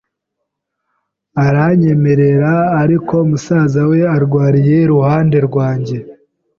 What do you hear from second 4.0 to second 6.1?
urwariye iruhande rwanjye